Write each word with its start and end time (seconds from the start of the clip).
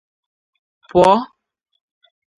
pụọ 0.89 1.07